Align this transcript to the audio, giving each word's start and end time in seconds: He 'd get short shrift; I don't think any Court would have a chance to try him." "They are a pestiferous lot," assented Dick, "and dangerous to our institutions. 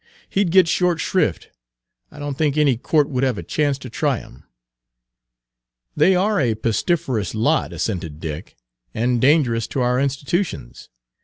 He 0.27 0.43
'd 0.43 0.49
get 0.49 0.67
short 0.67 0.99
shrift; 0.99 1.51
I 2.09 2.17
don't 2.17 2.35
think 2.35 2.57
any 2.57 2.75
Court 2.75 3.07
would 3.07 3.23
have 3.23 3.37
a 3.37 3.43
chance 3.43 3.77
to 3.77 3.87
try 3.87 4.17
him." 4.17 4.45
"They 5.95 6.15
are 6.15 6.39
a 6.41 6.55
pestiferous 6.55 7.35
lot," 7.35 7.71
assented 7.71 8.19
Dick, 8.19 8.57
"and 8.95 9.21
dangerous 9.21 9.67
to 9.67 9.81
our 9.81 9.99
institutions. 9.99 10.89